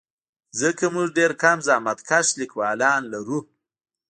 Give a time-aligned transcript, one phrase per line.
[0.59, 3.39] ځکه موږ ډېر کم زحمتکښ لیکوالان لرو.